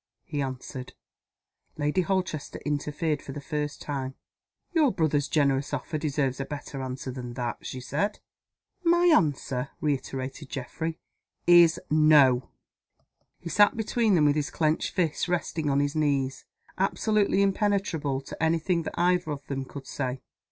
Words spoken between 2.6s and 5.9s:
interfered for the first time. "Your brother's generous